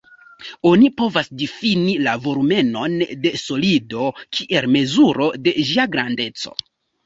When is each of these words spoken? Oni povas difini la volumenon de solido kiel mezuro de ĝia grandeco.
Oni 0.69 0.87
povas 1.01 1.29
difini 1.41 1.93
la 2.07 2.15
volumenon 2.23 2.97
de 3.27 3.35
solido 3.43 4.09
kiel 4.41 4.69
mezuro 4.81 5.33
de 5.47 5.57
ĝia 5.73 5.91
grandeco. 5.97 6.61